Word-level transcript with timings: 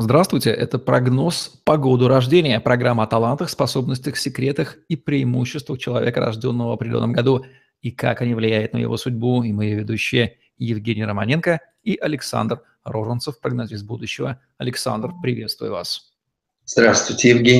Здравствуйте, 0.00 0.50
это 0.50 0.78
прогноз 0.78 1.60
по 1.64 1.76
году 1.76 2.06
рождения, 2.06 2.60
программа 2.60 3.02
о 3.02 3.06
талантах, 3.08 3.50
способностях, 3.50 4.16
секретах 4.16 4.76
и 4.86 4.94
преимуществах 4.94 5.80
человека, 5.80 6.20
рожденного 6.20 6.68
в 6.68 6.72
определенном 6.74 7.12
году, 7.12 7.44
и 7.82 7.90
как 7.90 8.20
они 8.20 8.32
влияют 8.34 8.74
на 8.74 8.78
его 8.78 8.96
судьбу. 8.96 9.42
И 9.42 9.52
мои 9.52 9.74
ведущие 9.74 10.36
Евгений 10.56 11.04
Романенко 11.04 11.58
и 11.82 11.96
Александр 11.96 12.62
Роженцев, 12.84 13.40
прогнозист 13.40 13.84
будущего. 13.84 14.40
Александр, 14.56 15.10
приветствую 15.20 15.72
вас. 15.72 16.12
Здравствуйте, 16.64 17.30
Евгений. 17.30 17.56